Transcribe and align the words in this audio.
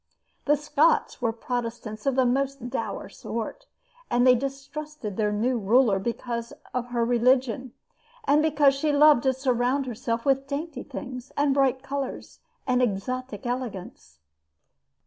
The 0.45 0.55
Scots 0.57 1.21
were 1.21 1.31
Protestants 1.31 2.07
of 2.07 2.15
the 2.15 2.25
most 2.25 2.71
dour 2.71 3.07
sort, 3.07 3.67
and 4.09 4.25
they 4.25 4.33
distrusted 4.33 5.15
their 5.15 5.31
new 5.31 5.59
ruler 5.59 5.99
because 5.99 6.53
of 6.73 6.87
her 6.87 7.05
religion 7.05 7.73
and 8.23 8.41
because 8.41 8.73
she 8.73 8.91
loved 8.91 9.21
to 9.21 9.31
surround 9.33 9.85
herself 9.85 10.25
with 10.25 10.47
dainty 10.47 10.81
things 10.81 11.31
and 11.37 11.53
bright 11.53 11.83
colors 11.83 12.39
and 12.65 12.81
exotic 12.81 13.45
elegance. 13.45 14.17